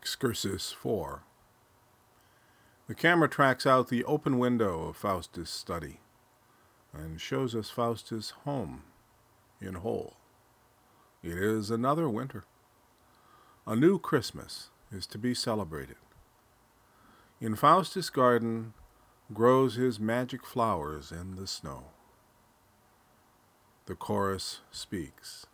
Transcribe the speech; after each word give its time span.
Excursus 0.00 0.70
4. 0.70 1.24
The 2.86 2.94
camera 2.94 3.28
tracks 3.28 3.66
out 3.66 3.88
the 3.88 4.04
open 4.04 4.38
window 4.38 4.86
of 4.86 4.96
Faustus' 4.96 5.50
study 5.50 5.98
and 6.92 7.20
shows 7.20 7.52
us 7.52 7.68
Faustus' 7.68 8.30
home 8.44 8.84
in 9.60 9.74
whole. 9.74 10.14
It 11.20 11.36
is 11.36 11.68
another 11.72 12.08
winter. 12.08 12.44
A 13.66 13.74
new 13.74 13.98
Christmas 13.98 14.68
is 14.92 15.04
to 15.08 15.18
be 15.18 15.34
celebrated. 15.34 15.96
In 17.40 17.56
Faustus' 17.56 18.08
garden 18.08 18.74
grows 19.34 19.74
his 19.74 19.98
magic 19.98 20.46
flowers 20.46 21.10
in 21.10 21.34
the 21.34 21.48
snow. 21.48 21.86
The 23.86 23.96
chorus 23.96 24.60
speaks. 24.70 25.46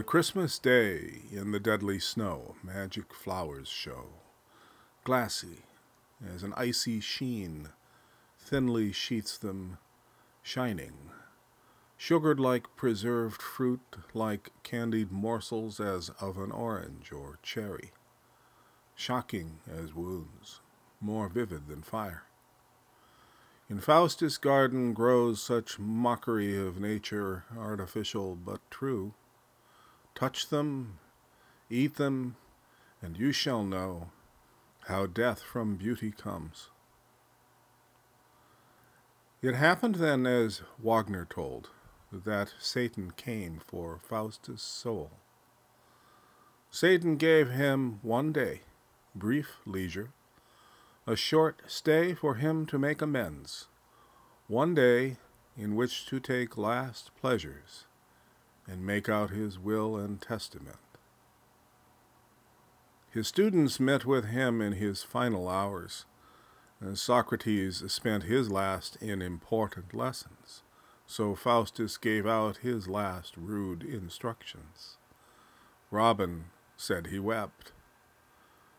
On 0.00 0.06
Christmas 0.06 0.58
Day, 0.58 1.24
in 1.30 1.50
the 1.50 1.60
deadly 1.60 1.98
snow, 1.98 2.54
magic 2.62 3.12
flowers 3.12 3.68
show, 3.68 4.06
glassy 5.04 5.66
as 6.26 6.42
an 6.42 6.54
icy 6.56 7.00
sheen, 7.00 7.68
thinly 8.38 8.92
sheets 8.92 9.36
them, 9.36 9.76
shining, 10.42 11.10
sugared 11.98 12.40
like 12.40 12.74
preserved 12.76 13.42
fruit, 13.42 13.98
like 14.14 14.52
candied 14.62 15.12
morsels 15.12 15.78
as 15.80 16.08
of 16.18 16.38
an 16.38 16.50
orange 16.50 17.12
or 17.12 17.38
cherry, 17.42 17.92
shocking 18.94 19.58
as 19.70 19.92
wounds, 19.92 20.62
more 20.98 21.28
vivid 21.28 21.68
than 21.68 21.82
fire. 21.82 22.22
In 23.68 23.80
Faustus' 23.80 24.38
garden 24.38 24.94
grows 24.94 25.42
such 25.42 25.78
mockery 25.78 26.56
of 26.56 26.80
nature, 26.80 27.44
artificial 27.54 28.34
but 28.34 28.62
true 28.70 29.12
Touch 30.14 30.48
them, 30.48 30.98
eat 31.68 31.96
them, 31.96 32.36
and 33.00 33.16
you 33.16 33.32
shall 33.32 33.64
know 33.64 34.10
how 34.86 35.06
death 35.06 35.40
from 35.40 35.76
beauty 35.76 36.10
comes. 36.10 36.68
It 39.42 39.54
happened 39.54 39.96
then, 39.96 40.26
as 40.26 40.62
Wagner 40.78 41.26
told, 41.28 41.70
that 42.12 42.52
Satan 42.58 43.12
came 43.12 43.60
for 43.64 43.98
Faustus' 44.02 44.62
soul. 44.62 45.12
Satan 46.70 47.16
gave 47.16 47.50
him 47.50 48.00
one 48.02 48.32
day, 48.32 48.62
brief 49.14 49.56
leisure, 49.64 50.10
a 51.06 51.16
short 51.16 51.62
stay 51.66 52.14
for 52.14 52.34
him 52.34 52.66
to 52.66 52.78
make 52.78 53.00
amends, 53.00 53.68
one 54.46 54.74
day 54.74 55.16
in 55.56 55.74
which 55.74 56.06
to 56.06 56.20
take 56.20 56.58
last 56.58 57.10
pleasures 57.16 57.86
and 58.70 58.86
make 58.86 59.08
out 59.08 59.30
his 59.30 59.58
will 59.58 59.96
and 59.96 60.20
testament. 60.20 60.76
His 63.10 63.26
students 63.26 63.80
met 63.80 64.04
with 64.04 64.26
him 64.26 64.60
in 64.60 64.74
his 64.74 65.02
final 65.02 65.48
hours, 65.48 66.04
and 66.80 66.96
Socrates 66.96 67.82
spent 67.92 68.24
his 68.24 68.50
last 68.50 68.96
in 69.02 69.20
important 69.20 69.92
lessons, 69.92 70.62
so 71.06 71.34
Faustus 71.34 71.96
gave 71.96 72.26
out 72.26 72.58
his 72.58 72.86
last 72.86 73.36
rude 73.36 73.82
instructions. 73.82 74.98
Robin 75.90 76.44
said 76.76 77.08
he 77.08 77.18
wept. 77.18 77.72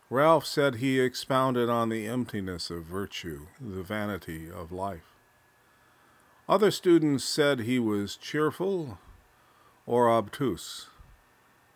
Ralph 0.08 0.46
said 0.46 0.76
he 0.76 0.98
expounded 1.00 1.68
on 1.68 1.90
the 1.90 2.06
emptiness 2.06 2.70
of 2.70 2.84
virtue, 2.84 3.48
the 3.60 3.82
vanity 3.82 4.50
of 4.50 4.72
life. 4.72 5.14
Other 6.48 6.70
students 6.70 7.24
said 7.24 7.60
he 7.60 7.78
was 7.78 8.16
cheerful 8.16 8.98
or 9.86 10.10
obtuse, 10.10 10.88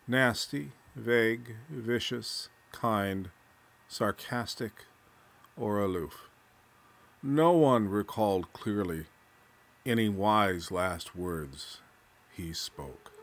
nasty, 0.06 0.72
vague, 0.94 1.56
vicious, 1.69 2.49
kind, 2.72 3.31
sarcastic, 3.89 4.84
or 5.56 5.81
aloof. 5.81 6.28
No 7.22 7.53
one 7.53 7.89
recalled 7.89 8.53
clearly 8.53 9.06
any 9.84 10.09
wise 10.09 10.71
last 10.71 11.17
words 11.17 11.81
he 12.33 12.53
spoke. 12.53 13.16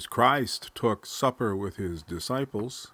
As 0.00 0.06
Christ 0.06 0.74
took 0.74 1.04
supper 1.04 1.54
with 1.54 1.76
his 1.76 2.02
disciples, 2.02 2.92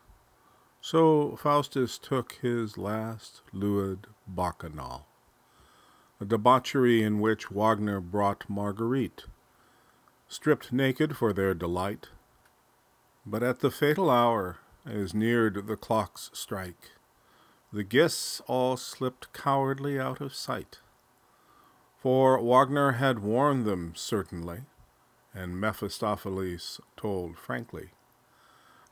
so 0.80 1.36
Faustus 1.36 1.98
took 1.98 2.32
his 2.42 2.76
last 2.76 3.42
luid 3.52 4.08
bacchanal, 4.26 5.06
a 6.20 6.24
debauchery 6.24 7.04
in 7.04 7.20
which 7.20 7.48
Wagner 7.48 8.00
brought 8.00 8.50
Marguerite, 8.50 9.26
stripped 10.26 10.72
naked 10.72 11.16
for 11.16 11.32
their 11.32 11.54
delight. 11.54 12.08
But 13.24 13.44
at 13.44 13.60
the 13.60 13.70
fatal 13.70 14.10
hour, 14.10 14.58
as 14.84 15.14
neared 15.14 15.68
the 15.68 15.76
clock's 15.76 16.32
strike, 16.32 16.90
the 17.72 17.84
guests 17.84 18.42
all 18.48 18.76
slipped 18.76 19.32
cowardly 19.32 19.96
out 19.96 20.20
of 20.20 20.34
sight. 20.34 20.80
For 21.96 22.42
Wagner 22.42 22.94
had 22.98 23.20
warned 23.20 23.64
them 23.64 23.92
certainly, 23.94 24.62
and 25.36 25.60
Mephistopheles 25.60 26.80
told 26.96 27.36
frankly 27.36 27.90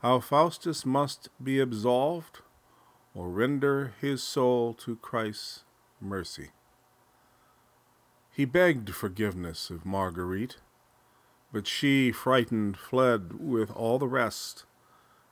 how 0.01 0.19
Faustus 0.19 0.85
must 0.85 1.29
be 1.43 1.59
absolved 1.59 2.41
or 3.15 3.29
render 3.29 3.93
his 3.99 4.21
soul 4.21 4.73
to 4.75 4.95
Christ's 4.97 5.63
mercy. 5.99 6.51
He 8.29 8.45
begged 8.45 8.93
forgiveness 8.93 9.71
of 9.71 9.85
Marguerite, 9.85 10.57
but 11.51 11.65
she, 11.65 12.11
frightened, 12.11 12.77
fled 12.77 13.39
with 13.39 13.71
all 13.71 13.97
the 13.97 14.07
rest, 14.07 14.65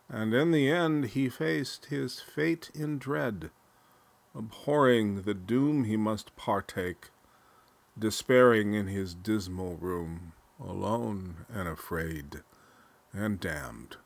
and 0.09 0.33
in 0.33 0.51
the 0.51 0.71
end 0.71 1.07
he 1.09 1.29
faced 1.29 1.87
his 1.87 2.21
fate 2.21 2.71
in 2.73 2.97
dread, 2.97 3.51
abhorring 4.33 5.23
the 5.23 5.33
doom 5.33 5.83
he 5.83 5.97
must 5.97 6.35
partake, 6.35 7.09
despairing 7.99 8.73
in 8.73 8.87
his 8.87 9.13
dismal 9.13 9.75
room 9.75 10.31
alone 10.67 11.45
and 11.53 11.67
afraid 11.67 12.41
and 13.11 13.39
damned. 13.39 13.97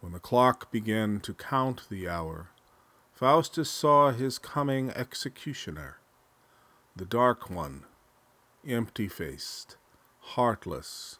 When 0.00 0.12
the 0.12 0.18
clock 0.18 0.70
began 0.70 1.20
to 1.20 1.32
count 1.32 1.88
the 1.88 2.08
hour, 2.08 2.50
Faustus 3.12 3.70
saw 3.70 4.10
his 4.10 4.38
coming 4.38 4.90
executioner, 4.90 5.98
the 6.96 7.04
Dark 7.04 7.48
One, 7.48 7.84
empty 8.66 9.06
faced, 9.06 9.76
heartless, 10.20 11.18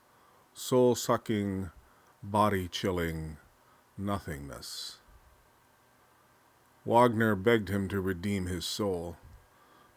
soul 0.53 0.95
sucking, 0.95 1.71
body 2.23 2.69
chilling 2.69 3.37
nothingness. 3.97 4.99
Wagner 6.85 7.37
begged 7.37 7.69
him 7.69 7.89
to 7.89 8.01
redeem 8.01 8.47
his 8.47 8.65
soul, 8.65 9.17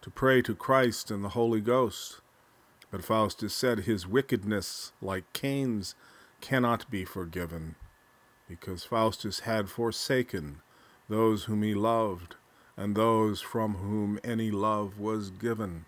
to 0.02 0.12
pray 0.12 0.42
to 0.44 0.54
Christ 0.54 1.10
and 1.10 1.24
the 1.24 1.30
Holy 1.30 1.62
Ghost, 1.62 2.22
but 2.96 3.04
Faustus 3.04 3.54
said 3.54 3.80
his 3.80 4.08
wickedness, 4.08 4.94
like 5.02 5.26
Cain's, 5.34 5.96
cannot 6.40 6.90
be 6.90 7.04
forgiven, 7.04 7.76
because 8.48 8.86
Faustus 8.86 9.42
had 9.42 9.68
forsaken 9.70 10.62
those 11.10 11.44
whom 11.44 11.62
he 11.62 11.74
loved 11.74 12.36
and 12.78 12.96
those 12.96 13.42
from 13.42 13.74
whom 13.74 14.18
any 14.24 14.50
love 14.50 14.98
was 14.98 15.30
given. 15.30 15.84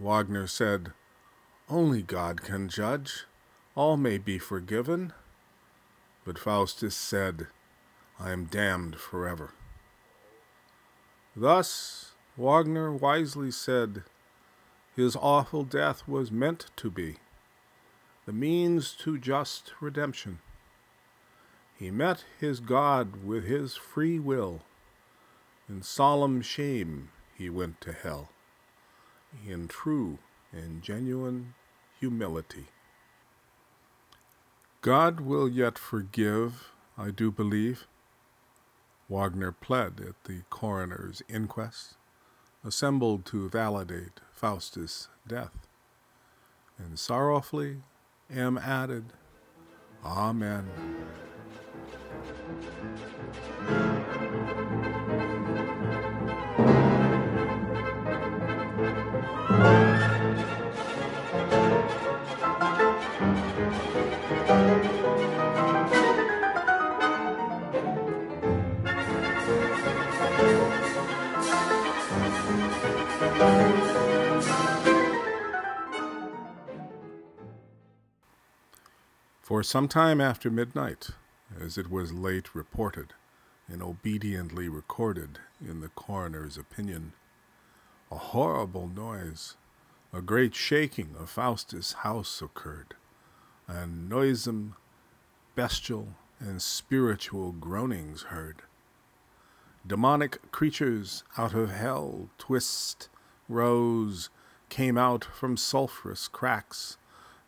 Wagner 0.00 0.48
said, 0.48 0.90
Only 1.68 2.02
God 2.02 2.42
can 2.42 2.68
judge. 2.68 3.26
all 3.76 3.96
may 3.96 4.18
be 4.18 4.36
forgiven. 4.36 5.12
But 6.24 6.40
Faustus 6.40 6.96
said, 6.96 7.46
I 8.18 8.32
am 8.32 8.46
damned 8.46 8.96
forever. 8.96 9.52
Thus, 11.36 12.14
Wagner 12.36 12.90
wisely 12.90 13.52
said, 13.52 14.02
his 14.94 15.16
awful 15.16 15.64
death 15.64 16.06
was 16.06 16.30
meant 16.30 16.66
to 16.76 16.90
be 16.90 17.16
the 18.26 18.32
means 18.32 18.92
to 18.92 19.18
just 19.18 19.72
redemption. 19.80 20.38
He 21.76 21.90
met 21.90 22.24
his 22.40 22.60
God 22.60 23.24
with 23.24 23.44
his 23.44 23.76
free 23.76 24.18
will. 24.18 24.62
In 25.68 25.82
solemn 25.82 26.40
shame 26.40 27.10
he 27.36 27.50
went 27.50 27.80
to 27.82 27.92
hell, 27.92 28.30
in 29.46 29.68
true 29.68 30.18
and 30.52 30.82
genuine 30.82 31.54
humility. 31.98 32.66
God 34.80 35.20
will 35.20 35.48
yet 35.48 35.78
forgive, 35.78 36.70
I 36.96 37.10
do 37.10 37.30
believe. 37.30 37.86
Wagner 39.08 39.52
pled 39.52 40.00
at 40.00 40.24
the 40.24 40.42
coroner's 40.50 41.22
inquest, 41.28 41.94
assembled 42.64 43.24
to 43.26 43.48
validate 43.48 44.20
Faustus' 44.32 45.08
death, 45.26 45.68
and 46.78 46.98
sorrowfully 46.98 47.82
M 48.30 48.58
added, 48.58 49.12
Amen. 50.04 50.66
For 79.54 79.62
some 79.62 79.86
time 79.86 80.20
after 80.20 80.50
midnight, 80.50 81.10
as 81.60 81.78
it 81.78 81.88
was 81.88 82.12
late 82.12 82.56
reported 82.56 83.14
and 83.68 83.84
obediently 83.84 84.68
recorded 84.68 85.38
in 85.60 85.78
the 85.78 85.90
coroner's 85.90 86.58
opinion, 86.58 87.12
a 88.10 88.16
horrible 88.16 88.88
noise, 88.88 89.54
a 90.12 90.20
great 90.20 90.56
shaking 90.56 91.14
of 91.16 91.30
Faustus' 91.30 91.92
house 92.02 92.42
occurred, 92.42 92.96
and 93.68 94.08
noisome, 94.08 94.74
bestial, 95.54 96.16
and 96.40 96.60
spiritual 96.60 97.52
groanings 97.52 98.22
heard. 98.22 98.62
Demonic 99.86 100.50
creatures 100.50 101.22
out 101.38 101.54
of 101.54 101.70
hell 101.70 102.28
twist, 102.38 103.08
rose, 103.48 104.30
came 104.68 104.98
out 104.98 105.24
from 105.24 105.56
sulphurous 105.56 106.26
cracks, 106.26 106.98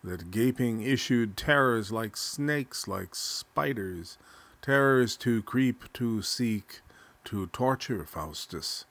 that 0.06 0.30
gaping 0.30 0.82
issued 0.82 1.36
terrors 1.36 1.90
like 1.90 2.16
snakes, 2.16 2.86
like 2.86 3.12
spiders, 3.12 4.16
terrors 4.62 5.16
to 5.16 5.42
creep, 5.42 5.92
to 5.92 6.22
seek, 6.22 6.80
to 7.24 7.48
torture 7.48 8.04
Faustus, 8.04 8.84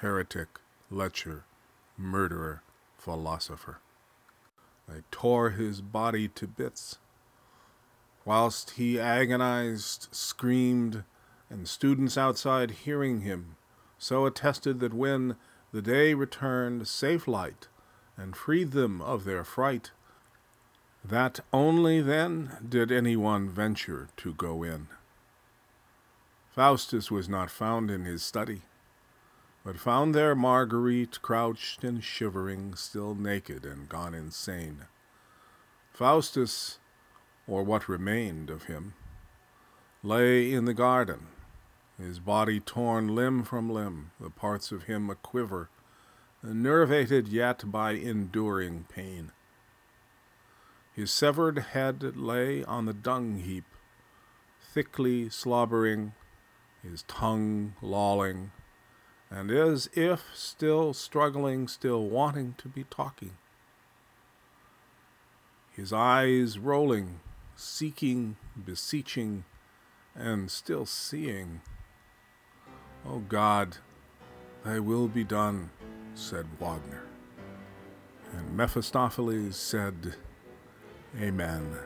heretic, 0.00 0.60
lecher, 0.90 1.44
murderer, 1.96 2.62
philosopher. 2.98 3.78
They 4.86 5.00
tore 5.10 5.50
his 5.50 5.80
body 5.80 6.28
to 6.28 6.46
bits. 6.46 6.98
Whilst 8.26 8.72
he 8.72 9.00
agonized, 9.00 10.08
screamed, 10.12 11.04
and 11.48 11.66
students 11.66 12.18
outside 12.18 12.70
hearing 12.82 13.22
him 13.22 13.56
so 13.96 14.26
attested 14.26 14.80
that 14.80 14.92
when 14.92 15.36
the 15.72 15.82
day 15.82 16.12
returned 16.12 16.86
safe 16.86 17.26
light 17.26 17.68
and 18.16 18.36
freed 18.36 18.72
them 18.72 19.00
of 19.00 19.24
their 19.24 19.44
fright, 19.44 19.92
that 21.04 21.40
only 21.52 22.00
then 22.00 22.52
did 22.66 22.92
anyone 22.92 23.48
venture 23.48 24.08
to 24.16 24.34
go 24.34 24.62
in. 24.62 24.88
Faustus 26.50 27.10
was 27.10 27.28
not 27.28 27.50
found 27.50 27.90
in 27.90 28.04
his 28.04 28.22
study, 28.22 28.62
but 29.64 29.78
found 29.78 30.14
there 30.14 30.34
Marguerite 30.34 31.22
crouched 31.22 31.84
and 31.84 32.02
shivering, 32.02 32.74
still 32.74 33.14
naked 33.14 33.64
and 33.64 33.88
gone 33.88 34.14
insane. 34.14 34.86
Faustus, 35.92 36.78
or 37.46 37.62
what 37.62 37.88
remained 37.88 38.50
of 38.50 38.64
him, 38.64 38.94
lay 40.02 40.52
in 40.52 40.64
the 40.64 40.74
garden, 40.74 41.26
his 41.98 42.18
body 42.18 42.60
torn 42.60 43.14
limb 43.14 43.42
from 43.44 43.70
limb, 43.70 44.10
the 44.20 44.30
parts 44.30 44.72
of 44.72 44.84
him 44.84 45.10
a 45.10 45.14
quiver, 45.14 45.68
nervated 46.42 47.28
yet 47.28 47.70
by 47.70 47.92
enduring 47.92 48.86
pain. 48.88 49.32
His 50.92 51.10
severed 51.10 51.58
head 51.58 52.16
lay 52.16 52.64
on 52.64 52.86
the 52.86 52.92
dung 52.92 53.38
heap, 53.38 53.64
thickly 54.60 55.28
slobbering, 55.28 56.12
his 56.82 57.02
tongue 57.02 57.74
lolling, 57.80 58.50
and 59.30 59.50
as 59.50 59.88
if 59.92 60.24
still 60.34 60.92
struggling, 60.92 61.68
still 61.68 62.08
wanting 62.08 62.54
to 62.58 62.68
be 62.68 62.84
talking. 62.84 63.36
His 65.70 65.92
eyes 65.92 66.58
rolling, 66.58 67.20
seeking, 67.54 68.36
beseeching, 68.62 69.44
and 70.14 70.50
still 70.50 70.86
seeing. 70.86 71.60
O 73.06 73.14
oh 73.14 73.18
God, 73.20 73.76
thy 74.64 74.80
will 74.80 75.08
be 75.08 75.24
done, 75.24 75.70
said 76.14 76.46
Wagner. 76.58 77.04
And 78.32 78.56
Mephistopheles 78.56 79.56
said, 79.56 80.16
Amen. 81.18 81.76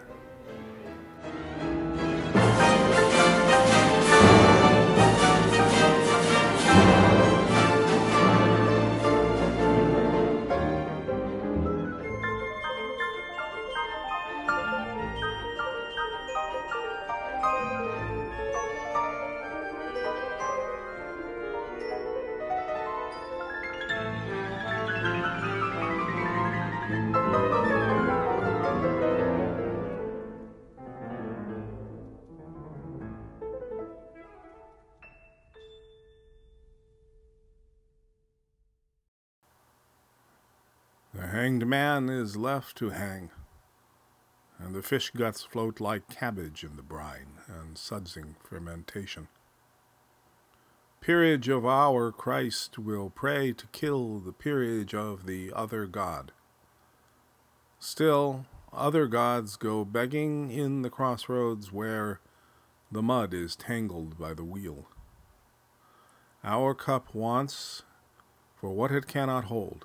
Hanged 41.44 41.66
man 41.66 42.08
is 42.08 42.38
left 42.38 42.74
to 42.74 42.88
hang, 42.88 43.28
and 44.58 44.74
the 44.74 44.82
fish 44.82 45.10
guts 45.10 45.42
float 45.42 45.78
like 45.78 46.08
cabbage 46.08 46.64
in 46.64 46.74
the 46.76 46.82
brine 46.82 47.38
and 47.46 47.76
sudsing 47.76 48.34
fermentation. 48.42 49.28
Peerage 51.02 51.50
of 51.50 51.66
our 51.66 52.10
Christ 52.10 52.78
will 52.78 53.10
pray 53.10 53.52
to 53.52 53.66
kill 53.72 54.20
the 54.20 54.32
peerage 54.32 54.94
of 54.94 55.26
the 55.26 55.52
other 55.54 55.84
God. 55.84 56.32
Still, 57.78 58.46
other 58.72 59.06
gods 59.06 59.56
go 59.56 59.84
begging 59.84 60.50
in 60.50 60.80
the 60.80 60.88
crossroads 60.88 61.70
where 61.70 62.20
the 62.90 63.02
mud 63.02 63.34
is 63.34 63.54
tangled 63.54 64.18
by 64.18 64.32
the 64.32 64.44
wheel. 64.44 64.86
Our 66.42 66.72
cup 66.74 67.14
wants 67.14 67.82
for 68.56 68.70
what 68.70 68.92
it 68.92 69.06
cannot 69.06 69.44
hold 69.44 69.84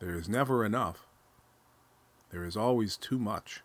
there 0.00 0.16
is 0.16 0.28
never 0.28 0.64
enough. 0.64 1.06
There 2.30 2.44
is 2.44 2.56
always 2.56 2.96
too 2.96 3.18
much. 3.18 3.62